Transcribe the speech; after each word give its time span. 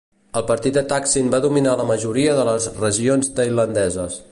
El 0.39 0.45
partit 0.51 0.77
de 0.77 0.81
Thaksin 0.93 1.29
va 1.35 1.41
dominar 1.43 1.75
la 1.81 1.85
majoria 1.91 2.33
de 2.41 2.47
les 2.51 2.67
regions 2.81 3.33
tailandeses. 3.41 4.19